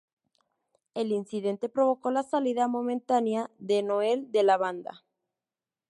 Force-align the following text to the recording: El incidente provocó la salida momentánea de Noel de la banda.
El 0.95 1.11
incidente 1.11 1.69
provocó 1.69 2.09
la 2.09 2.23
salida 2.23 2.67
momentánea 2.67 3.51
de 3.59 3.83
Noel 3.83 4.31
de 4.31 4.41
la 4.41 4.57
banda. 4.57 5.05